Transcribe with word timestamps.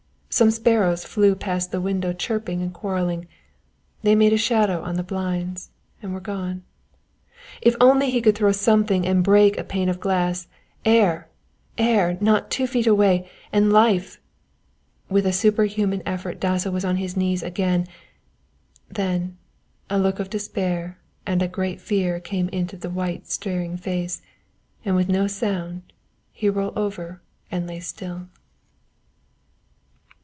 Some 0.33 0.49
sparrows 0.49 1.03
flew 1.03 1.35
past 1.35 1.71
the 1.71 1.81
window 1.81 2.13
chirping 2.13 2.61
and 2.61 2.73
quarrelling 2.73 3.27
they 4.01 4.15
made 4.15 4.31
a 4.31 4.37
shadow 4.37 4.81
on 4.81 4.95
the 4.95 5.03
blinds 5.03 5.71
and 6.01 6.13
were 6.13 6.21
gone. 6.21 6.63
If 7.61 7.75
only 7.81 8.09
he 8.09 8.21
could 8.21 8.35
throw 8.35 8.53
something 8.53 9.05
and 9.05 9.25
break 9.25 9.57
a 9.57 9.63
pane 9.65 9.89
of 9.89 9.99
glass. 9.99 10.47
Air 10.85 11.27
air 11.77 12.17
not 12.21 12.49
two 12.49 12.65
feet 12.65 12.87
away 12.87 13.29
and 13.51 13.73
life 13.73 14.21
With 15.09 15.25
a 15.25 15.33
superhuman 15.33 16.01
effort 16.05 16.39
Dasso 16.39 16.71
was 16.71 16.85
on 16.85 16.95
his 16.95 17.17
knees 17.17 17.43
again 17.43 17.85
then, 18.89 19.37
a 19.89 19.99
look 19.99 20.21
of 20.21 20.29
despair 20.29 20.97
and 21.25 21.41
a 21.43 21.47
great 21.49 21.81
fear 21.81 22.21
came 22.21 22.47
into 22.49 22.77
the 22.77 22.89
white 22.89 23.27
staring 23.27 23.75
face, 23.75 24.21
and 24.85 24.95
with 24.95 25.09
no 25.09 25.27
sound 25.27 25.91
he 26.31 26.47
rolled 26.49 26.77
over 26.77 27.21
and 27.51 27.67
lay 27.67 27.81
still. 27.81 28.27